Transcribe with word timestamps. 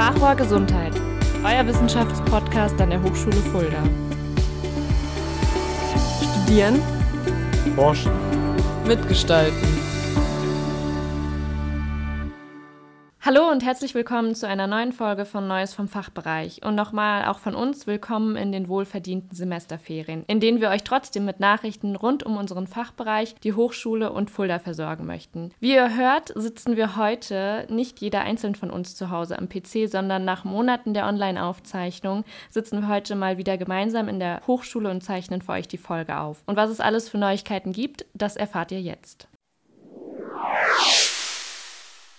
Sprachrohr 0.00 0.34
Gesundheit, 0.34 0.94
euer 1.44 1.66
Wissenschaftspodcast 1.66 2.80
an 2.80 2.88
der 2.88 3.02
Hochschule 3.02 3.36
Fulda. 3.52 3.82
Studieren, 6.22 6.80
Forschen, 7.76 8.10
mitgestalten. 8.86 9.79
Hallo 13.32 13.48
und 13.48 13.64
herzlich 13.64 13.94
willkommen 13.94 14.34
zu 14.34 14.48
einer 14.48 14.66
neuen 14.66 14.90
Folge 14.90 15.24
von 15.24 15.46
Neues 15.46 15.72
vom 15.72 15.86
Fachbereich 15.86 16.62
und 16.64 16.74
nochmal 16.74 17.26
auch 17.26 17.38
von 17.38 17.54
uns 17.54 17.86
willkommen 17.86 18.34
in 18.34 18.50
den 18.50 18.66
wohlverdienten 18.66 19.36
Semesterferien, 19.36 20.24
in 20.26 20.40
denen 20.40 20.60
wir 20.60 20.68
euch 20.70 20.82
trotzdem 20.82 21.26
mit 21.26 21.38
Nachrichten 21.38 21.94
rund 21.94 22.24
um 22.24 22.36
unseren 22.36 22.66
Fachbereich, 22.66 23.36
die 23.36 23.52
Hochschule 23.52 24.10
und 24.10 24.32
Fulda 24.32 24.58
versorgen 24.58 25.06
möchten. 25.06 25.52
Wie 25.60 25.74
ihr 25.74 25.96
hört, 25.96 26.32
sitzen 26.34 26.76
wir 26.76 26.96
heute 26.96 27.68
nicht 27.70 28.00
jeder 28.00 28.22
einzeln 28.22 28.56
von 28.56 28.68
uns 28.68 28.96
zu 28.96 29.10
Hause 29.10 29.38
am 29.38 29.48
PC, 29.48 29.88
sondern 29.88 30.24
nach 30.24 30.42
Monaten 30.42 30.92
der 30.92 31.06
Online-Aufzeichnung 31.06 32.24
sitzen 32.48 32.80
wir 32.80 32.88
heute 32.88 33.14
mal 33.14 33.38
wieder 33.38 33.56
gemeinsam 33.58 34.08
in 34.08 34.18
der 34.18 34.40
Hochschule 34.48 34.90
und 34.90 35.04
zeichnen 35.04 35.40
für 35.40 35.52
euch 35.52 35.68
die 35.68 35.78
Folge 35.78 36.18
auf. 36.18 36.42
Und 36.46 36.56
was 36.56 36.68
es 36.68 36.80
alles 36.80 37.08
für 37.08 37.18
Neuigkeiten 37.18 37.70
gibt, 37.70 38.06
das 38.12 38.34
erfahrt 38.34 38.72
ihr 38.72 38.80
jetzt. 38.80 39.28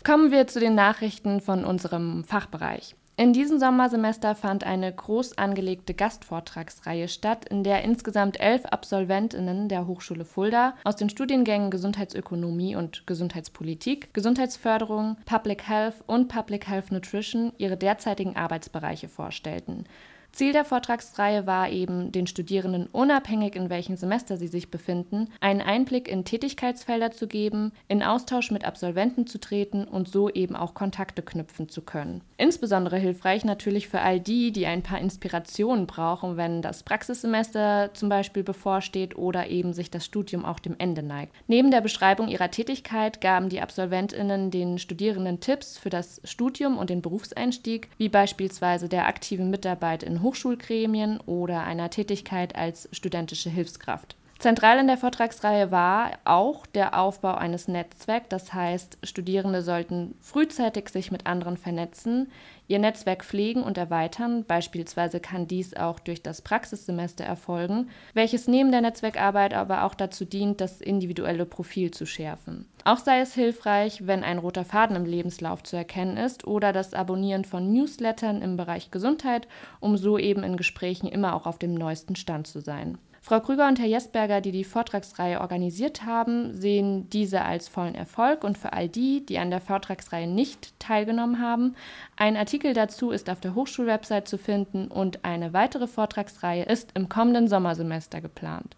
Kommen 0.03 0.31
wir 0.31 0.47
zu 0.47 0.59
den 0.59 0.73
Nachrichten 0.73 1.41
von 1.41 1.63
unserem 1.63 2.23
Fachbereich. 2.23 2.95
In 3.17 3.33
diesem 3.33 3.59
Sommersemester 3.59 4.33
fand 4.33 4.63
eine 4.63 4.91
groß 4.91 5.37
angelegte 5.37 5.93
Gastvortragsreihe 5.93 7.07
statt, 7.07 7.45
in 7.47 7.63
der 7.63 7.83
insgesamt 7.83 8.39
elf 8.39 8.65
Absolventinnen 8.65 9.69
der 9.69 9.85
Hochschule 9.85 10.25
Fulda 10.25 10.73
aus 10.83 10.95
den 10.95 11.11
Studiengängen 11.11 11.69
Gesundheitsökonomie 11.69 12.75
und 12.75 13.05
Gesundheitspolitik, 13.05 14.11
Gesundheitsförderung, 14.15 15.17
Public 15.25 15.67
Health 15.67 16.03
und 16.07 16.29
Public 16.29 16.67
Health 16.67 16.91
Nutrition 16.91 17.53
ihre 17.59 17.77
derzeitigen 17.77 18.35
Arbeitsbereiche 18.35 19.07
vorstellten. 19.07 19.83
Ziel 20.31 20.53
der 20.53 20.63
Vortragsreihe 20.63 21.45
war 21.45 21.69
eben, 21.69 22.11
den 22.11 22.25
Studierenden 22.25 22.87
unabhängig 22.87 23.55
in 23.55 23.69
welchem 23.69 23.97
Semester 23.97 24.37
sie 24.37 24.47
sich 24.47 24.71
befinden, 24.71 25.27
einen 25.41 25.59
Einblick 25.59 26.07
in 26.07 26.23
Tätigkeitsfelder 26.23 27.11
zu 27.11 27.27
geben, 27.27 27.73
in 27.89 28.01
Austausch 28.01 28.49
mit 28.49 28.63
Absolventen 28.63 29.27
zu 29.27 29.39
treten 29.39 29.83
und 29.83 30.07
so 30.07 30.29
eben 30.29 30.55
auch 30.55 30.73
Kontakte 30.73 31.21
knüpfen 31.21 31.67
zu 31.67 31.81
können. 31.81 32.21
Insbesondere 32.37 32.97
hilfreich 32.97 33.43
natürlich 33.43 33.89
für 33.89 33.99
all 33.99 34.21
die, 34.21 34.53
die 34.53 34.65
ein 34.65 34.83
paar 34.83 34.99
Inspirationen 34.99 35.85
brauchen, 35.85 36.37
wenn 36.37 36.61
das 36.61 36.83
Praxissemester 36.83 37.91
zum 37.93 38.07
Beispiel 38.07 38.43
bevorsteht 38.43 39.17
oder 39.17 39.47
eben 39.47 39.73
sich 39.73 39.91
das 39.91 40.05
Studium 40.05 40.45
auch 40.45 40.59
dem 40.59 40.75
Ende 40.77 41.03
neigt. 41.03 41.33
Neben 41.47 41.71
der 41.71 41.81
Beschreibung 41.81 42.29
ihrer 42.29 42.51
Tätigkeit 42.51 43.19
gaben 43.19 43.49
die 43.49 43.61
Absolventinnen 43.61 44.49
den 44.49 44.77
Studierenden 44.77 45.41
Tipps 45.41 45.77
für 45.77 45.89
das 45.89 46.21
Studium 46.23 46.77
und 46.77 46.89
den 46.89 47.01
Berufseinstieg, 47.01 47.89
wie 47.97 48.09
beispielsweise 48.09 48.87
der 48.87 49.07
aktiven 49.07 49.49
Mitarbeit 49.49 50.03
in 50.03 50.20
Hochschulgremien 50.21 51.19
oder 51.21 51.63
einer 51.63 51.89
Tätigkeit 51.89 52.55
als 52.55 52.89
studentische 52.91 53.49
Hilfskraft. 53.49 54.15
Zentral 54.41 54.79
in 54.79 54.87
der 54.87 54.97
Vortragsreihe 54.97 55.69
war 55.69 56.13
auch 56.25 56.65
der 56.65 56.99
Aufbau 56.99 57.35
eines 57.35 57.67
Netzwerks, 57.67 58.25
das 58.29 58.55
heißt, 58.55 58.97
Studierende 59.03 59.61
sollten 59.61 60.15
frühzeitig 60.19 60.89
sich 60.89 61.11
mit 61.11 61.27
anderen 61.27 61.57
vernetzen, 61.57 62.31
ihr 62.67 62.79
Netzwerk 62.79 63.23
pflegen 63.23 63.61
und 63.61 63.77
erweitern. 63.77 64.43
Beispielsweise 64.43 65.19
kann 65.19 65.47
dies 65.47 65.75
auch 65.75 65.99
durch 65.99 66.23
das 66.23 66.41
Praxissemester 66.41 67.23
erfolgen, 67.23 67.91
welches 68.15 68.47
neben 68.47 68.71
der 68.71 68.81
Netzwerkarbeit 68.81 69.53
aber 69.53 69.83
auch 69.83 69.93
dazu 69.93 70.25
dient, 70.25 70.59
das 70.59 70.81
individuelle 70.81 71.45
Profil 71.45 71.91
zu 71.91 72.07
schärfen. 72.07 72.67
Auch 72.83 72.97
sei 72.97 73.19
es 73.19 73.35
hilfreich, 73.35 74.07
wenn 74.07 74.23
ein 74.23 74.39
roter 74.39 74.65
Faden 74.65 74.95
im 74.95 75.05
Lebenslauf 75.05 75.61
zu 75.61 75.75
erkennen 75.75 76.17
ist 76.17 76.47
oder 76.47 76.73
das 76.73 76.95
Abonnieren 76.95 77.45
von 77.45 77.71
Newslettern 77.71 78.41
im 78.41 78.57
Bereich 78.57 78.89
Gesundheit, 78.89 79.47
um 79.79 79.97
so 79.97 80.17
eben 80.17 80.41
in 80.41 80.57
Gesprächen 80.57 81.05
immer 81.05 81.35
auch 81.35 81.45
auf 81.45 81.59
dem 81.59 81.75
neuesten 81.75 82.15
Stand 82.15 82.47
zu 82.47 82.59
sein. 82.59 82.97
Frau 83.23 83.39
Krüger 83.39 83.67
und 83.67 83.77
Herr 83.77 83.85
Jesberger, 83.85 84.41
die 84.41 84.51
die 84.51 84.63
Vortragsreihe 84.63 85.41
organisiert 85.41 86.05
haben, 86.05 86.55
sehen 86.55 87.07
diese 87.11 87.43
als 87.43 87.67
vollen 87.67 87.93
Erfolg 87.93 88.43
und 88.43 88.57
für 88.57 88.73
all 88.73 88.89
die, 88.89 89.23
die 89.23 89.37
an 89.37 89.51
der 89.51 89.61
Vortragsreihe 89.61 90.27
nicht 90.27 90.77
teilgenommen 90.79 91.39
haben, 91.39 91.75
ein 92.17 92.35
Artikel 92.35 92.73
dazu 92.73 93.11
ist 93.11 93.29
auf 93.29 93.39
der 93.39 93.53
Hochschulwebsite 93.53 94.23
zu 94.23 94.39
finden 94.39 94.87
und 94.87 95.23
eine 95.23 95.53
weitere 95.53 95.85
Vortragsreihe 95.85 96.63
ist 96.63 96.89
im 96.95 97.09
kommenden 97.09 97.47
Sommersemester 97.47 98.21
geplant. 98.21 98.75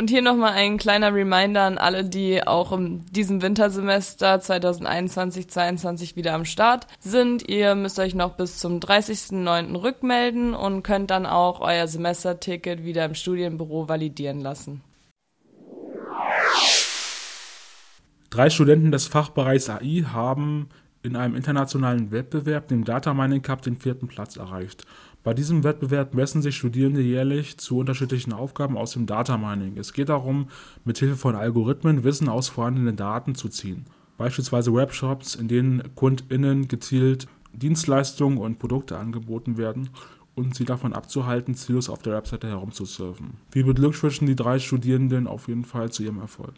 Und 0.00 0.08
hier 0.08 0.22
nochmal 0.22 0.54
ein 0.54 0.78
kleiner 0.78 1.12
Reminder 1.12 1.64
an 1.64 1.76
alle, 1.76 2.06
die 2.06 2.46
auch 2.46 2.72
in 2.72 3.04
diesem 3.12 3.42
Wintersemester 3.42 4.36
2021-22 4.36 6.16
wieder 6.16 6.32
am 6.32 6.46
Start 6.46 6.86
sind. 7.00 7.46
Ihr 7.46 7.74
müsst 7.74 7.98
euch 7.98 8.14
noch 8.14 8.34
bis 8.34 8.56
zum 8.56 8.80
30.09. 8.80 9.82
rückmelden 9.82 10.54
und 10.54 10.84
könnt 10.84 11.10
dann 11.10 11.26
auch 11.26 11.60
euer 11.60 11.86
Semesterticket 11.86 12.82
wieder 12.82 13.04
im 13.04 13.14
Studienbüro 13.14 13.90
validieren 13.90 14.40
lassen. 14.40 14.80
Drei 18.30 18.48
Studenten 18.48 18.92
des 18.92 19.06
Fachbereichs 19.06 19.68
AI 19.68 20.06
haben 20.14 20.70
in 21.02 21.14
einem 21.14 21.34
internationalen 21.34 22.10
Wettbewerb, 22.10 22.68
dem 22.68 22.84
Data 22.84 23.12
Mining 23.12 23.42
Cup, 23.42 23.60
den 23.60 23.76
vierten 23.76 24.08
Platz 24.08 24.36
erreicht. 24.36 24.86
Bei 25.22 25.34
diesem 25.34 25.64
Wettbewerb 25.64 26.14
messen 26.14 26.40
sich 26.40 26.56
Studierende 26.56 27.02
jährlich 27.02 27.58
zu 27.58 27.76
unterschiedlichen 27.78 28.32
Aufgaben 28.32 28.78
aus 28.78 28.92
dem 28.92 29.04
Data 29.04 29.36
Mining. 29.36 29.76
Es 29.76 29.92
geht 29.92 30.08
darum, 30.08 30.48
mit 30.86 30.96
Hilfe 30.98 31.16
von 31.16 31.34
Algorithmen 31.34 32.04
Wissen 32.04 32.28
aus 32.30 32.48
vorhandenen 32.48 32.96
Daten 32.96 33.34
zu 33.34 33.50
ziehen. 33.50 33.84
Beispielsweise 34.16 34.72
Webshops, 34.72 35.34
in 35.34 35.48
denen 35.48 35.94
KundInnen 35.94 36.68
gezielt 36.68 37.26
Dienstleistungen 37.52 38.38
und 38.38 38.58
Produkte 38.58 38.96
angeboten 38.96 39.58
werden 39.58 39.90
und 40.34 40.54
sie 40.54 40.64
davon 40.64 40.94
abzuhalten, 40.94 41.54
ziellos 41.54 41.90
auf 41.90 42.00
der 42.00 42.14
Webseite 42.14 42.48
herumzusurfen. 42.48 43.36
Wir 43.52 43.66
beglückwünschen 43.66 44.26
die 44.26 44.36
drei 44.36 44.58
Studierenden 44.58 45.26
auf 45.26 45.48
jeden 45.48 45.64
Fall 45.64 45.90
zu 45.90 46.02
ihrem 46.02 46.20
Erfolg. 46.20 46.54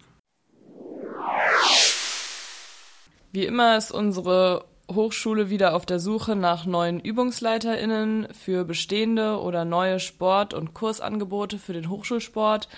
Wie 3.33 3.47
immer 3.47 3.77
ist 3.77 3.91
unsere 3.91 4.67
Hochschule 4.95 5.51
wieder 5.51 5.75
auf 5.75 5.87
der 5.87 5.99
Suche 5.99 6.37
nach 6.37 6.67
neuen 6.67 7.05
ÜbungsleiterInnen 7.05 8.29
für 8.33 8.65
bestehende 8.65 9.41
oder 9.41 9.65
neue 9.65 10.01
Sport- 10.01 10.55
und 10.55 10.75
Kursangebote 10.75 11.59
für 11.59 11.73
den 11.73 11.89
Hochschulsport. 11.89 12.69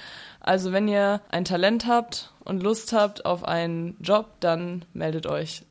Also 0.40 0.72
wenn 0.72 0.88
ihr 0.88 1.20
ein 1.30 1.44
Talent 1.44 1.86
habt 1.86 2.32
und 2.44 2.62
Lust 2.62 2.92
habt 2.92 3.24
auf 3.24 3.44
einen 3.44 3.96
Job, 4.00 4.34
dann 4.40 4.84
meldet 4.92 5.26
euch. 5.26 5.64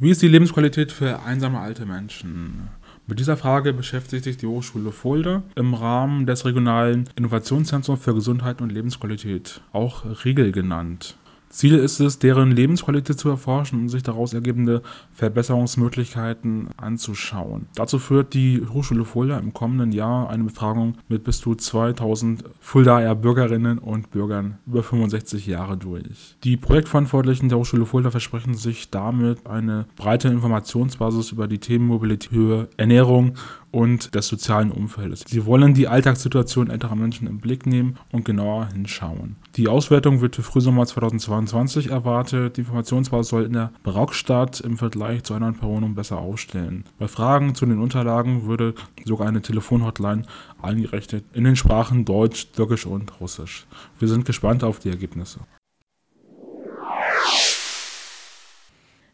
Wie 0.00 0.10
ist 0.10 0.20
die 0.20 0.28
Lebensqualität 0.28 0.90
für 0.92 1.22
einsame 1.22 1.60
alte 1.60 1.86
Menschen? 1.86 2.68
Mit 3.06 3.20
dieser 3.20 3.36
Frage 3.36 3.72
beschäftigt 3.72 4.24
sich 4.24 4.36
die 4.36 4.46
Hochschule 4.46 4.90
Fulda 4.90 5.44
im 5.54 5.74
Rahmen 5.74 6.26
des 6.26 6.44
regionalen 6.44 7.08
Innovationszentrums 7.14 8.02
für 8.02 8.14
Gesundheit 8.14 8.60
und 8.60 8.72
Lebensqualität, 8.72 9.60
auch 9.72 10.04
Riegel 10.24 10.50
genannt. 10.50 11.16
Ziel 11.48 11.74
ist 11.74 12.00
es, 12.00 12.18
deren 12.18 12.50
Lebensqualität 12.50 13.18
zu 13.18 13.28
erforschen 13.28 13.80
und 13.80 13.88
sich 13.88 14.02
daraus 14.02 14.34
ergebende 14.34 14.82
Verbesserungsmöglichkeiten 15.12 16.68
anzuschauen. 16.76 17.66
Dazu 17.74 17.98
führt 17.98 18.34
die 18.34 18.62
Hochschule 18.72 19.04
Fulda 19.04 19.38
im 19.38 19.52
kommenden 19.54 19.92
Jahr 19.92 20.28
eine 20.28 20.44
Befragung 20.44 20.94
mit 21.08 21.24
bis 21.24 21.40
zu 21.40 21.54
2000 21.54 22.44
Fuldaer 22.60 23.14
Bürgerinnen 23.14 23.78
und 23.78 24.10
Bürgern 24.10 24.58
über 24.66 24.82
65 24.82 25.46
Jahre 25.46 25.76
durch. 25.76 26.36
Die 26.44 26.56
Projektverantwortlichen 26.56 27.48
der 27.48 27.58
Hochschule 27.58 27.86
Fulda 27.86 28.10
versprechen 28.10 28.54
sich 28.54 28.90
damit 28.90 29.46
eine 29.46 29.86
breite 29.96 30.28
Informationsbasis 30.28 31.32
über 31.32 31.48
die 31.48 31.58
Themen 31.58 31.86
Mobilität, 31.86 32.30
Höhe, 32.30 32.68
Ernährung 32.76 33.34
und 33.70 34.14
des 34.14 34.28
sozialen 34.28 34.70
Umfeldes. 34.70 35.24
Sie 35.26 35.44
wollen 35.44 35.74
die 35.74 35.88
Alltagssituation 35.88 36.70
älterer 36.70 36.96
Menschen 36.96 37.26
im 37.26 37.38
Blick 37.38 37.66
nehmen 37.66 37.98
und 38.12 38.24
genauer 38.24 38.68
hinschauen. 38.72 39.36
Die 39.56 39.68
Auswertung 39.68 40.20
wird 40.20 40.36
für 40.36 40.42
Frühsommer 40.42 40.86
2022 40.86 41.90
erwartet. 41.90 42.56
Die 42.56 42.60
Informationsbasis 42.62 43.30
soll 43.30 43.44
in 43.44 43.52
der 43.52 43.72
Barockstadt 43.82 44.60
im 44.60 44.76
Vergleich 44.76 45.24
zu 45.24 45.34
anderen 45.34 45.56
Personen 45.56 45.94
besser 45.94 46.18
ausstellen. 46.18 46.84
Bei 46.98 47.08
Fragen 47.08 47.54
zu 47.54 47.66
den 47.66 47.80
Unterlagen 47.80 48.46
würde 48.46 48.74
sogar 49.04 49.28
eine 49.28 49.42
Telefonhotline 49.42 50.22
eingerichtet 50.60 51.24
in 51.32 51.44
den 51.44 51.56
Sprachen 51.56 52.04
Deutsch, 52.04 52.52
Türkisch 52.52 52.86
und 52.86 53.20
Russisch. 53.20 53.66
Wir 53.98 54.08
sind 54.08 54.24
gespannt 54.24 54.64
auf 54.64 54.78
die 54.78 54.90
Ergebnisse. 54.90 55.40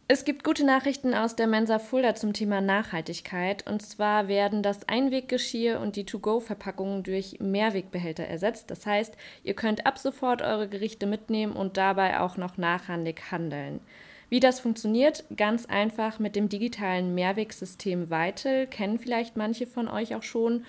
Es 0.09 0.25
gibt 0.25 0.45
gute 0.45 0.65
Nachrichten 0.67 1.15
aus 1.15 1.37
der 1.37 1.47
Mensa 1.47 1.79
Fulda 1.79 2.15
zum 2.15 2.33
Thema 2.33 2.61
Nachhaltigkeit. 2.61 3.67
Und 3.67 3.83
zwar 3.83 4.29
werden 4.29 4.63
das 4.63 4.87
Einweggeschirr 4.89 5.81
und 5.81 5.97
die 5.97 6.05
To-Go-Verpackungen 6.05 7.03
durch 7.03 7.39
Mehrwegbehälter 7.41 8.25
ersetzt. 8.25 8.71
Das 8.71 8.85
heißt, 8.85 9.17
ihr 9.45 9.55
könnt 9.55 9.87
ab 9.87 9.99
sofort 9.99 10.43
eure 10.43 10.69
Gerichte 10.69 11.07
mitnehmen 11.07 11.55
und 11.55 11.77
dabei 11.77 12.21
auch 12.21 12.37
noch 12.37 12.59
nachhaltig 12.59 13.31
handeln. 13.31 13.81
Wie 14.29 14.41
das 14.41 14.61
funktioniert, 14.61 15.25
ganz 15.37 15.67
einfach 15.67 16.19
mit 16.19 16.37
dem 16.37 16.49
digitalen 16.49 17.15
Mehrwegsystem 17.15 18.11
Weitel, 18.11 18.67
kennen 18.67 18.99
vielleicht 18.99 19.37
manche 19.37 19.67
von 19.67 19.89
euch 19.89 20.15
auch 20.15 20.23
schon. 20.23 20.65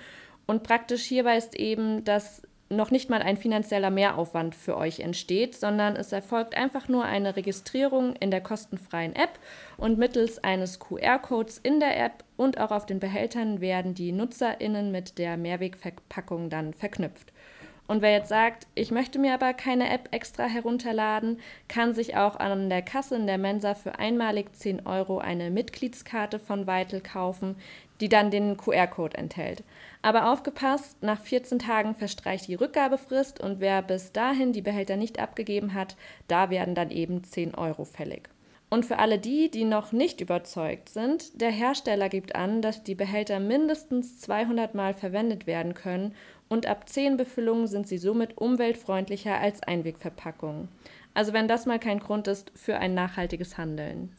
Und 0.46 0.64
praktisch 0.64 1.04
hierbei 1.04 1.38
ist 1.38 1.56
eben, 1.56 2.04
dass 2.04 2.44
noch 2.76 2.92
nicht 2.92 3.10
mal 3.10 3.22
ein 3.22 3.38
finanzieller 3.38 3.90
Mehraufwand 3.90 4.56
für 4.56 4.78
euch 4.78 5.00
entsteht, 5.00 5.56
sondern 5.56 5.96
es 5.96 6.12
erfolgt 6.12 6.56
einfach 6.56 6.88
nur 6.88 7.06
eine 7.06 7.36
Registrierung 7.36 8.16
in 8.16 8.32
der 8.32 8.42
kostenfreien 8.42 9.16
App 9.16 9.40
und 9.78 9.98
mittels 9.98 10.44
eines 10.44 10.80
QR-Codes 10.80 11.58
in 11.58 11.80
der 11.80 12.04
App 12.04 12.24
und 12.38 12.60
auch 12.60 12.72
auf 12.72 12.86
den 12.86 13.00
Behältern 13.00 13.62
werden 13.62 13.94
die 13.94 14.12
NutzerInnen 14.12 14.92
mit 14.92 15.18
der 15.18 15.38
Mehrwegverpackung 15.38 16.50
dann 16.50 16.74
verknüpft. 16.74 17.34
Und 17.86 18.02
wer 18.02 18.12
jetzt 18.12 18.30
sagt, 18.30 18.66
ich 18.76 18.92
möchte 18.92 19.20
mir 19.20 19.34
aber 19.34 19.54
keine 19.54 19.90
App 19.90 20.08
extra 20.12 20.46
herunterladen, 20.46 21.40
kann 21.68 21.94
sich 21.94 22.16
auch 22.16 22.38
an 22.38 22.70
der 22.70 22.82
Kasse 22.82 23.16
in 23.16 23.28
der 23.28 23.38
Mensa 23.38 23.76
für 23.76 24.00
einmalig 24.00 24.56
10 24.56 24.86
Euro 24.86 25.18
eine 25.18 25.52
Mitgliedskarte 25.52 26.40
von 26.40 26.66
Vital 26.66 27.02
kaufen, 27.02 27.58
die 28.04 28.10
dann 28.10 28.32
den 28.32 28.58
QR-Code 28.58 29.18
enthält. 29.18 29.64
Aber 30.02 30.30
aufgepasst, 30.34 31.02
nach 31.02 31.22
14 31.22 31.58
Tagen 31.58 31.96
verstreicht 31.96 32.50
die 32.50 32.56
Rückgabefrist 32.56 33.40
und 33.40 33.62
wer 33.62 33.82
bis 33.82 34.12
dahin 34.12 34.52
die 34.52 34.62
Behälter 34.62 34.98
nicht 34.98 35.20
abgegeben 35.20 35.74
hat, 35.74 35.96
da 36.28 36.50
werden 36.50 36.76
dann 36.76 36.92
eben 36.92 37.24
10 37.24 37.56
Euro 37.56 37.86
fällig. 37.86 38.28
Und 38.70 38.86
für 38.86 39.00
alle 39.00 39.20
die, 39.20 39.50
die 39.50 39.64
noch 39.64 39.94
nicht 39.94 40.20
überzeugt 40.20 40.90
sind, 40.90 41.40
der 41.40 41.52
Hersteller 41.52 42.10
gibt 42.10 42.36
an, 42.36 42.62
dass 42.62 42.84
die 42.84 42.96
Behälter 42.96 43.40
mindestens 43.40 44.20
200 44.20 44.76
Mal 44.76 44.94
verwendet 44.94 45.48
werden 45.48 45.74
können 45.74 46.14
und 46.50 46.66
ab 46.66 46.90
10 46.90 47.16
Befüllungen 47.16 47.68
sind 47.68 47.88
sie 47.88 47.98
somit 47.98 48.38
umweltfreundlicher 48.38 49.40
als 49.40 49.64
Einwegverpackungen. 49.64 50.68
Also 51.14 51.32
wenn 51.32 51.48
das 51.48 51.66
mal 51.66 51.80
kein 51.80 52.00
Grund 52.00 52.28
ist 52.28 52.52
für 52.54 52.76
ein 52.76 52.96
nachhaltiges 52.96 53.58
Handeln. 53.58 54.14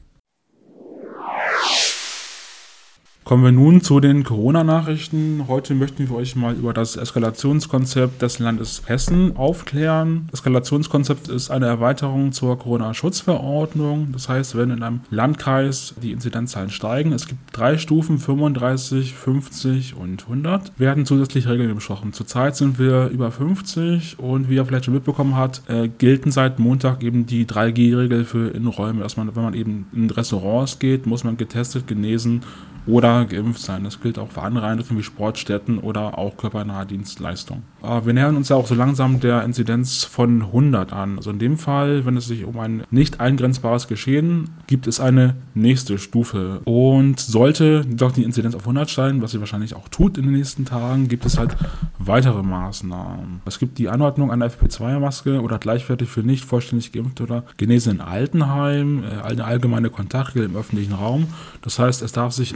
Kommen 3.24 3.42
wir 3.42 3.52
nun 3.52 3.80
zu 3.80 4.00
den 4.00 4.22
Corona-Nachrichten. 4.22 5.46
Heute 5.48 5.74
möchten 5.74 6.10
wir 6.10 6.14
euch 6.14 6.36
mal 6.36 6.52
über 6.52 6.74
das 6.74 6.96
Eskalationskonzept 6.96 8.20
des 8.20 8.38
Landes 8.38 8.82
Hessen 8.84 9.34
aufklären. 9.38 10.28
Eskalationskonzept 10.34 11.28
ist 11.28 11.50
eine 11.50 11.64
Erweiterung 11.64 12.32
zur 12.32 12.58
Corona-Schutzverordnung. 12.58 14.08
Das 14.12 14.28
heißt, 14.28 14.58
wenn 14.58 14.68
in 14.68 14.82
einem 14.82 15.00
Landkreis 15.08 15.94
die 16.02 16.12
Inzidenzzahlen 16.12 16.68
steigen, 16.68 17.12
es 17.12 17.26
gibt 17.26 17.40
drei 17.52 17.78
Stufen, 17.78 18.18
35, 18.18 19.14
50 19.14 19.96
und 19.96 20.24
100, 20.24 20.78
werden 20.78 21.06
zusätzlich 21.06 21.48
Regeln 21.48 21.74
besprochen. 21.74 22.12
Zurzeit 22.12 22.56
sind 22.56 22.78
wir 22.78 23.08
über 23.08 23.30
50 23.30 24.18
und 24.18 24.50
wie 24.50 24.56
ihr 24.56 24.66
vielleicht 24.66 24.84
schon 24.84 24.92
mitbekommen 24.92 25.34
habt, 25.34 25.62
äh, 25.70 25.88
gelten 25.88 26.30
seit 26.30 26.58
Montag 26.58 27.02
eben 27.02 27.24
die 27.24 27.46
3G-Regel 27.46 28.26
für 28.26 28.50
Innenräume, 28.50 29.00
dass 29.00 29.16
man, 29.16 29.34
wenn 29.34 29.44
man 29.44 29.54
eben 29.54 29.86
in 29.94 30.10
Restaurants 30.10 30.78
geht, 30.78 31.06
muss 31.06 31.24
man 31.24 31.38
getestet, 31.38 31.86
genesen 31.86 32.42
oder 32.86 33.24
geimpft 33.24 33.60
sein. 33.60 33.84
Das 33.84 34.00
gilt 34.00 34.18
auch 34.18 34.30
für 34.30 34.42
andere 34.42 34.66
Einrichtungen 34.66 35.00
wie 35.00 35.04
Sportstätten 35.04 35.78
oder 35.78 36.18
auch 36.18 36.36
körpernahe 36.36 36.86
Dienstleistungen. 36.86 37.62
Wir 37.82 38.12
nähern 38.12 38.36
uns 38.36 38.48
ja 38.48 38.56
auch 38.56 38.66
so 38.66 38.74
langsam 38.74 39.20
der 39.20 39.42
Inzidenz 39.42 40.04
von 40.04 40.42
100 40.42 40.92
an. 40.92 41.16
Also 41.18 41.30
in 41.30 41.38
dem 41.38 41.58
Fall, 41.58 42.04
wenn 42.06 42.16
es 42.16 42.26
sich 42.26 42.44
um 42.44 42.58
ein 42.58 42.82
nicht 42.90 43.20
eingrenzbares 43.20 43.88
Geschehen, 43.88 44.50
gibt 44.66 44.86
es 44.86 45.00
eine 45.00 45.34
nächste 45.54 45.98
Stufe. 45.98 46.60
Und 46.64 47.20
sollte 47.20 47.84
doch 47.86 48.12
die 48.12 48.22
Inzidenz 48.22 48.54
auf 48.54 48.62
100 48.62 48.90
steigen, 48.90 49.22
was 49.22 49.32
sie 49.32 49.40
wahrscheinlich 49.40 49.74
auch 49.74 49.88
tut 49.88 50.18
in 50.18 50.24
den 50.24 50.34
nächsten 50.34 50.64
Tagen, 50.64 51.08
gibt 51.08 51.26
es 51.26 51.38
halt 51.38 51.56
weitere 51.98 52.42
Maßnahmen. 52.42 53.42
Es 53.44 53.58
gibt 53.58 53.78
die 53.78 53.88
Anordnung 53.88 54.30
einer 54.30 54.46
FP2-Maske 54.46 55.40
oder 55.40 55.58
gleichwertig 55.58 56.08
für 56.08 56.22
nicht 56.22 56.44
vollständig 56.44 56.92
geimpft 56.92 57.20
oder 57.20 57.44
genesen 57.56 57.94
in 57.94 58.00
Altenheim, 58.00 59.04
äh, 59.04 59.22
eine 59.22 59.44
allgemeine 59.44 59.90
Kontaktregel 59.90 60.48
im 60.48 60.56
öffentlichen 60.56 60.94
Raum. 60.94 61.28
Das 61.62 61.78
heißt, 61.78 62.02
es 62.02 62.12
darf 62.12 62.32
sich 62.32 62.54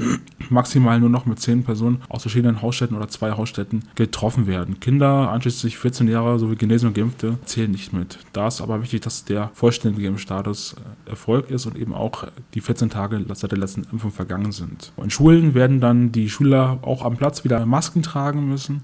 maximal 0.50 1.00
nur 1.00 1.10
noch 1.10 1.26
mit 1.26 1.40
zehn 1.40 1.64
Personen 1.64 2.02
aus 2.08 2.22
verschiedenen 2.22 2.62
Hausstätten 2.62 2.96
oder 2.96 3.08
zwei 3.08 3.32
Hausstätten 3.32 3.84
getroffen 3.94 4.46
werden. 4.46 4.80
Kinder, 4.80 5.30
einschließlich 5.30 5.78
14 5.78 6.08
Jahre 6.08 6.38
sowie 6.38 6.56
Genesene 6.56 6.88
und 6.88 6.94
Geimpfte, 6.94 7.38
zählen 7.44 7.70
nicht 7.70 7.92
mit. 7.92 8.18
Da 8.32 8.48
ist 8.48 8.60
aber 8.60 8.82
wichtig, 8.82 9.02
dass 9.02 9.24
der 9.24 9.50
vollständige 9.54 10.08
Impfstatus 10.08 10.76
äh, 11.06 11.10
Erfolg 11.10 11.50
ist 11.50 11.66
und 11.66 11.76
eben 11.76 11.94
auch 11.94 12.24
die 12.54 12.60
14 12.60 12.90
Tage 12.90 13.24
seit 13.34 13.52
der 13.52 13.58
letzten 13.58 13.84
Impfung 13.92 14.10
vergangen 14.10 14.52
sind. 14.52 14.92
In 14.96 15.10
Schulen 15.10 15.54
werden 15.54 15.80
dann 15.80 16.12
die 16.12 16.30
Schüler 16.30 16.78
auch 16.82 17.04
am 17.04 17.16
Platz 17.16 17.44
wieder 17.44 17.64
Masken 17.66 18.02
tragen 18.02 18.48
müssen. 18.48 18.82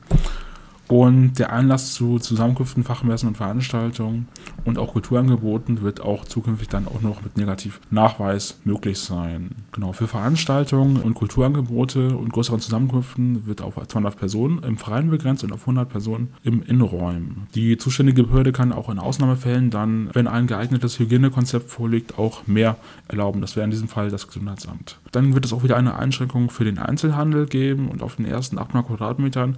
Und 0.89 1.39
der 1.39 1.53
Einlass 1.53 1.95
zu 1.95 2.19
Zusammenkünften, 2.19 2.85
Fachmessen 2.85 3.29
und 3.29 3.37
Veranstaltungen 3.37 4.29
und 4.65 4.79
auch 4.79 4.93
Kulturangeboten 4.93 5.81
wird 5.83 6.01
auch 6.01 6.25
zukünftig 6.25 6.69
dann 6.69 6.87
auch 6.87 7.01
noch 7.01 7.23
mit 7.23 7.37
Negativnachweis 7.37 8.61
möglich 8.65 8.99
sein. 8.99 9.51
Genau, 9.73 9.93
für 9.93 10.07
Veranstaltungen 10.07 10.99
und 10.99 11.15
Kulturangebote 11.15 12.17
und 12.17 12.33
größeren 12.33 12.61
Zusammenkünften 12.61 13.47
wird 13.47 13.63
auf 13.63 13.75
200 13.75 14.17
Personen 14.17 14.63
im 14.63 14.77
Freien 14.77 15.11
begrenzt 15.11 15.43
und 15.43 15.53
auf 15.53 15.63
100 15.63 15.89
Personen 15.89 16.35
im 16.43 16.63
Innenräumen. 16.63 17.47
Die 17.55 17.79
zuständige 17.79 18.25
Behörde 18.25 18.53
kann 18.53 18.73
auch 18.73 18.91
in 18.91 18.99
Ausnahmefällen 18.99 19.71
dann, 19.71 20.11
wenn 20.13 20.27
ein 20.27 20.47
geeignetes 20.47 20.99
Hygienekonzept 20.99 21.71
vorliegt, 21.71 22.19
auch 22.19 22.47
mehr 22.47 22.77
erlauben. 23.09 23.41
Das 23.41 23.57
wäre 23.57 23.65
in 23.65 23.71
diesem 23.71 23.89
Fall 23.89 24.11
das 24.11 24.27
Gesundheitsamt. 24.27 24.99
Dann 25.13 25.35
wird 25.35 25.45
es 25.45 25.53
auch 25.53 25.63
wieder 25.63 25.77
eine 25.77 25.97
Einschränkung 25.97 26.51
für 26.51 26.65
den 26.65 26.79
Einzelhandel 26.79 27.47
geben 27.47 27.89
und 27.89 28.03
auf 28.03 28.17
den 28.17 28.27
ersten 28.27 28.59
800 28.59 28.89
Quadratmetern 28.89 29.57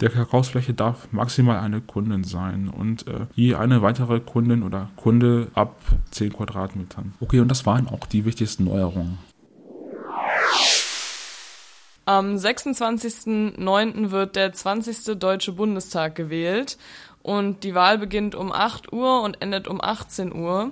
der 0.00 0.10
Kakaosfläche 0.66 0.74
darf 0.74 1.12
maximal 1.12 1.58
eine 1.58 1.80
Kundin 1.80 2.24
sein 2.24 2.68
und 2.68 3.06
äh, 3.06 3.26
je 3.34 3.54
eine 3.54 3.82
weitere 3.82 4.20
Kundin 4.20 4.62
oder 4.62 4.90
Kunde 4.96 5.48
ab 5.54 5.76
10 6.10 6.32
Quadratmetern. 6.32 7.14
Okay, 7.20 7.40
und 7.40 7.48
das 7.48 7.66
waren 7.66 7.88
auch 7.88 8.06
die 8.06 8.24
wichtigsten 8.24 8.64
Neuerungen. 8.64 9.18
Am 12.04 12.36
26.09. 12.36 14.10
wird 14.10 14.36
der 14.36 14.52
20. 14.52 15.18
Deutsche 15.18 15.52
Bundestag 15.52 16.14
gewählt 16.14 16.78
und 17.22 17.64
die 17.64 17.74
Wahl 17.74 17.98
beginnt 17.98 18.36
um 18.36 18.52
8 18.52 18.92
Uhr 18.92 19.22
und 19.22 19.42
endet 19.42 19.66
um 19.66 19.80
18 19.80 20.32
Uhr. 20.32 20.70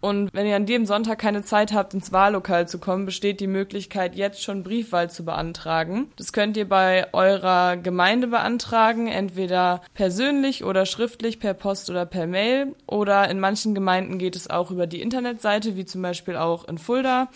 Und 0.00 0.30
wenn 0.32 0.46
ihr 0.46 0.56
an 0.56 0.66
dem 0.66 0.86
Sonntag 0.86 1.18
keine 1.18 1.42
Zeit 1.42 1.72
habt, 1.72 1.92
ins 1.92 2.10
Wahllokal 2.12 2.66
zu 2.66 2.78
kommen, 2.78 3.04
besteht 3.04 3.40
die 3.40 3.46
Möglichkeit, 3.46 4.14
jetzt 4.16 4.42
schon 4.42 4.62
Briefwahl 4.62 5.10
zu 5.10 5.24
beantragen. 5.24 6.10
Das 6.16 6.32
könnt 6.32 6.56
ihr 6.56 6.68
bei 6.68 7.06
eurer 7.12 7.76
Gemeinde 7.76 8.28
beantragen, 8.28 9.08
entweder 9.08 9.82
persönlich 9.94 10.64
oder 10.64 10.86
schriftlich 10.86 11.38
per 11.38 11.52
Post 11.52 11.90
oder 11.90 12.06
per 12.06 12.26
Mail. 12.26 12.74
Oder 12.86 13.28
in 13.28 13.40
manchen 13.40 13.74
Gemeinden 13.74 14.18
geht 14.18 14.36
es 14.36 14.48
auch 14.48 14.70
über 14.70 14.86
die 14.86 15.02
Internetseite, 15.02 15.76
wie 15.76 15.84
zum 15.84 16.00
Beispiel 16.00 16.36
auch 16.36 16.66
in 16.66 16.78
Fulda. 16.78 17.28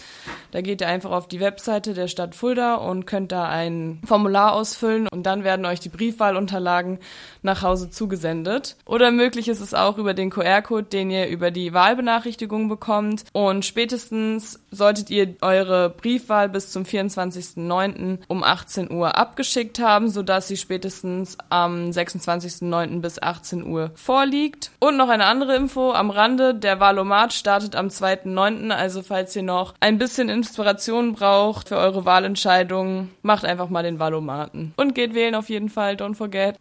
Da 0.50 0.62
geht 0.62 0.81
ihr 0.81 0.88
einfach 0.88 1.10
auf 1.10 1.28
die 1.28 1.40
Webseite 1.40 1.93
der 1.93 2.08
Stadt 2.08 2.34
Fulda 2.34 2.76
und 2.76 3.06
könnt 3.06 3.31
da 3.31 3.46
ein 3.46 4.00
Formular 4.06 4.55
ausfüllen 4.55 5.06
und 5.08 5.25
dann 5.25 5.44
werden 5.44 5.67
euch 5.67 5.81
die 5.81 5.90
Briefwahlunterlagen 5.90 6.99
nach 7.43 7.62
Hause 7.62 7.90
zugesendet. 7.90 8.76
Oder 8.87 9.10
möglich 9.10 9.49
ist 9.49 9.60
es 9.60 9.75
auch 9.75 9.99
über 9.99 10.14
den 10.14 10.31
QR-Code, 10.31 10.84
den 10.84 11.10
ihr 11.10 11.28
über 11.28 11.50
die 11.50 11.75
Wahlbenachrichtigung 11.75 12.53
Benachrichtigung 12.54 12.68
bekommt. 12.68 13.24
Und 13.32 13.64
spätestens 13.64 14.60
solltet 14.70 15.10
ihr 15.10 15.34
eure 15.40 15.90
Briefwahl 15.90 16.48
bis 16.48 16.70
zum 16.70 16.84
24.09. 16.84 18.19
um 18.29 18.43
18 18.44 18.90
Uhr 18.90 19.17
abgeschickt 19.17 19.79
haben, 19.79 20.08
sodass 20.08 20.48
sie 20.48 20.56
spätestens 20.56 21.36
am 21.50 21.90
26.09. 21.90 23.00
bis 23.00 23.20
18 23.20 23.67
Uhr 23.67 23.90
vorliegt. 23.94 24.70
Und 24.79 24.96
noch 24.96 25.08
eine 25.08 25.26
andere 25.26 25.56
Info 25.56 25.93
am 25.93 26.10
Rande, 26.10 26.55
der 26.55 26.81
Wahlomat 26.81 27.32
startet 27.32 27.76
am 27.76 27.88
2.09. 27.88 28.70
Also 28.70 29.02
falls 29.02 29.34
ihr 29.36 29.43
noch 29.43 29.74
ein 29.81 29.98
bisschen 29.98 30.29
Inspiration 30.29 31.14
braucht 31.14 31.69
für 31.69 31.76
eure 31.76 32.05
Wahlentscheidungen, 32.05 33.10
macht 33.22 33.44
einfach 33.44 33.69
mal 33.69 33.82
den 33.82 33.98
Wahlomaten. 33.98 34.72
Und 34.76 34.94
geht 34.94 35.14
wählen 35.14 35.34
auf 35.34 35.48
jeden 35.48 35.69
Fall, 35.69 35.94
don't 35.94 36.14
forget. 36.14 36.56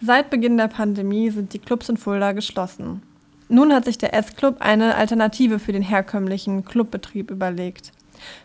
Seit 0.00 0.30
Beginn 0.30 0.56
der 0.56 0.68
Pandemie 0.68 1.28
sind 1.30 1.52
die 1.52 1.58
Clubs 1.58 1.88
in 1.88 1.96
Fulda 1.96 2.30
geschlossen. 2.30 3.02
Nun 3.48 3.72
hat 3.72 3.84
sich 3.84 3.98
der 3.98 4.14
S-Club 4.14 4.58
eine 4.60 4.94
Alternative 4.94 5.58
für 5.58 5.72
den 5.72 5.82
herkömmlichen 5.82 6.64
Clubbetrieb 6.64 7.32
überlegt. 7.32 7.90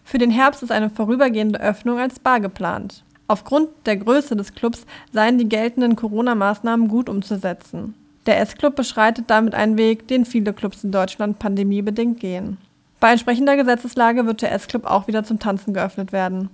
Für 0.03 0.17
den 0.17 0.31
Herbst 0.31 0.63
ist 0.63 0.71
eine 0.71 0.89
vorübergehende 0.89 1.61
Öffnung 1.61 1.99
als 1.99 2.17
Bar 2.17 2.39
geplant. 2.39 3.03
Aufgrund 3.27 3.69
der 3.85 3.97
Größe 3.97 4.35
des 4.35 4.55
Clubs 4.55 4.87
seien 5.11 5.37
die 5.37 5.47
geltenden 5.47 5.95
Corona-Maßnahmen 5.95 6.87
gut 6.87 7.07
umzusetzen. 7.07 7.93
Der 8.25 8.39
S-Club 8.39 8.75
beschreitet 8.75 9.25
damit 9.27 9.53
einen 9.53 9.77
Weg, 9.77 10.07
den 10.07 10.25
viele 10.25 10.53
Clubs 10.53 10.83
in 10.83 10.91
Deutschland 10.91 11.37
pandemiebedingt 11.37 12.19
gehen. 12.19 12.57
Bei 12.99 13.11
entsprechender 13.11 13.57
Gesetzeslage 13.57 14.25
wird 14.25 14.41
der 14.41 14.53
S-Club 14.53 14.85
auch 14.85 15.07
wieder 15.07 15.23
zum 15.23 15.37
Tanzen 15.37 15.75
geöffnet 15.75 16.11
werden 16.13 16.49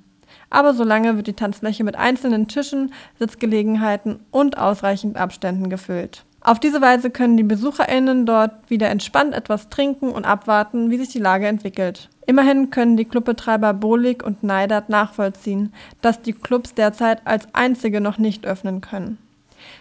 aber 0.50 0.74
solange 0.74 1.16
wird 1.16 1.28
die 1.28 1.34
Tanzfläche 1.34 1.84
mit 1.84 1.96
einzelnen 1.96 2.48
Tischen, 2.48 2.94
Sitzgelegenheiten 3.20 4.20
und 4.32 4.58
ausreichend 4.58 5.18
Abständen 5.18 5.70
gefüllt. 5.70 6.26
Auf 6.42 6.60
diese 6.60 6.82
Weise 6.82 7.10
können 7.10 7.38
die 7.38 7.44
BesucherInnen 7.44 8.26
dort 8.26 8.70
wieder 8.70 8.90
entspannt 8.90 9.34
etwas 9.34 9.70
trinken 9.70 10.10
und 10.10 10.26
abwarten, 10.26 10.90
wie 10.90 10.98
sich 10.98 11.10
die 11.10 11.20
Lage 11.20 11.48
entwickelt. 11.48 12.10
Immerhin 12.26 12.70
können 12.70 12.96
die 12.96 13.06
Clubbetreiber 13.06 13.74
Bolig 13.74 14.24
und 14.24 14.44
Neidert 14.44 14.88
nachvollziehen, 14.90 15.74
dass 16.02 16.22
die 16.22 16.34
Clubs 16.34 16.74
derzeit 16.74 17.26
als 17.26 17.48
einzige 17.54 18.02
noch 18.02 18.18
nicht 18.18 18.46
öffnen 18.46 18.82
können. 18.82 19.18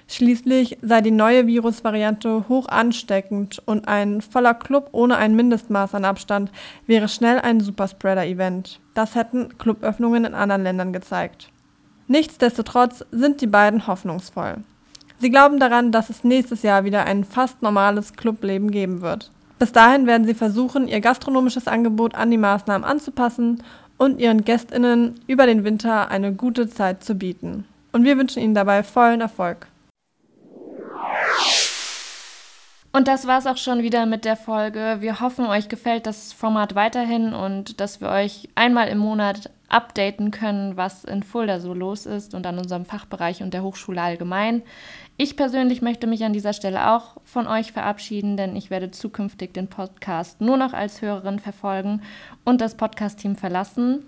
Schließlich 0.06 0.78
sei 0.82 1.00
die 1.00 1.10
neue 1.10 1.46
Virusvariante 1.46 2.48
hoch 2.48 2.68
ansteckend 2.68 3.62
und 3.66 3.88
ein 3.88 4.20
voller 4.20 4.54
Club 4.54 4.88
ohne 4.92 5.16
ein 5.16 5.36
Mindestmaß 5.36 5.94
an 5.94 6.04
Abstand 6.04 6.50
wäre 6.86 7.08
schnell 7.08 7.40
ein 7.40 7.60
Superspreader-Event. 7.60 8.80
Das 8.94 9.14
hätten 9.14 9.56
Cluböffnungen 9.58 10.24
in 10.24 10.34
anderen 10.34 10.62
Ländern 10.62 10.92
gezeigt. 10.92 11.50
Nichtsdestotrotz 12.06 13.04
sind 13.10 13.40
die 13.40 13.46
beiden 13.46 13.86
hoffnungsvoll. 13.86 14.56
Sie 15.18 15.30
glauben 15.30 15.58
daran, 15.58 15.92
dass 15.92 16.10
es 16.10 16.24
nächstes 16.24 16.62
Jahr 16.62 16.84
wieder 16.84 17.04
ein 17.04 17.24
fast 17.24 17.60
normales 17.60 18.14
Clubleben 18.14 18.70
geben 18.70 19.02
wird. 19.02 19.30
Bis 19.58 19.72
dahin 19.72 20.06
werden 20.06 20.26
sie 20.26 20.34
versuchen, 20.34 20.86
ihr 20.86 21.00
gastronomisches 21.00 21.66
Angebot 21.66 22.14
an 22.14 22.30
die 22.30 22.38
Maßnahmen 22.38 22.88
anzupassen 22.88 23.62
und 23.98 24.20
ihren 24.20 24.44
Gästinnen 24.44 25.20
über 25.26 25.46
den 25.46 25.64
Winter 25.64 26.10
eine 26.10 26.32
gute 26.32 26.70
Zeit 26.70 27.02
zu 27.02 27.16
bieten. 27.16 27.64
Und 27.92 28.04
wir 28.04 28.16
wünschen 28.16 28.42
ihnen 28.42 28.54
dabei 28.54 28.84
vollen 28.84 29.20
Erfolg. 29.20 29.66
Und 32.90 33.06
das 33.06 33.26
war's 33.26 33.46
auch 33.46 33.58
schon 33.58 33.82
wieder 33.82 34.06
mit 34.06 34.24
der 34.24 34.36
Folge. 34.36 34.96
Wir 35.00 35.20
hoffen, 35.20 35.46
euch 35.46 35.68
gefällt 35.68 36.06
das 36.06 36.32
Format 36.32 36.74
weiterhin 36.74 37.34
und 37.34 37.80
dass 37.80 38.00
wir 38.00 38.08
euch 38.08 38.48
einmal 38.54 38.88
im 38.88 38.98
Monat 38.98 39.50
updaten 39.68 40.30
können, 40.30 40.76
was 40.76 41.04
in 41.04 41.22
Fulda 41.22 41.60
so 41.60 41.74
los 41.74 42.06
ist 42.06 42.34
und 42.34 42.46
an 42.46 42.58
unserem 42.58 42.86
Fachbereich 42.86 43.42
und 43.42 43.52
der 43.52 43.62
Hochschule 43.62 44.00
allgemein. 44.00 44.62
Ich 45.18 45.36
persönlich 45.36 45.82
möchte 45.82 46.06
mich 46.06 46.24
an 46.24 46.32
dieser 46.32 46.54
Stelle 46.54 46.90
auch 46.90 47.18
von 47.24 47.46
euch 47.46 47.72
verabschieden, 47.72 48.36
denn 48.36 48.56
ich 48.56 48.70
werde 48.70 48.90
zukünftig 48.90 49.52
den 49.52 49.68
Podcast 49.68 50.40
nur 50.40 50.56
noch 50.56 50.72
als 50.72 51.02
Hörerin 51.02 51.38
verfolgen 51.38 52.02
und 52.44 52.60
das 52.60 52.76
Podcast-Team 52.76 53.36
verlassen. 53.36 54.06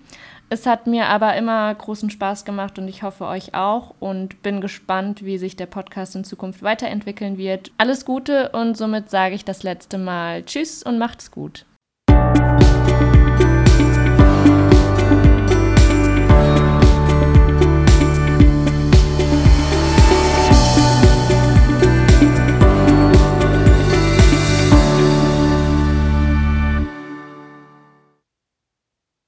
Es 0.52 0.66
hat 0.66 0.88
mir 0.88 1.06
aber 1.06 1.36
immer 1.36 1.72
großen 1.72 2.10
Spaß 2.10 2.44
gemacht 2.44 2.76
und 2.80 2.88
ich 2.88 3.04
hoffe 3.04 3.24
euch 3.24 3.54
auch 3.54 3.94
und 4.00 4.42
bin 4.42 4.60
gespannt, 4.60 5.24
wie 5.24 5.38
sich 5.38 5.54
der 5.54 5.66
Podcast 5.66 6.16
in 6.16 6.24
Zukunft 6.24 6.64
weiterentwickeln 6.64 7.38
wird. 7.38 7.70
Alles 7.78 8.04
Gute 8.04 8.48
und 8.48 8.76
somit 8.76 9.10
sage 9.10 9.36
ich 9.36 9.44
das 9.44 9.62
letzte 9.62 9.96
Mal 9.96 10.42
Tschüss 10.42 10.82
und 10.82 10.98
macht's 10.98 11.30
gut. 11.30 11.66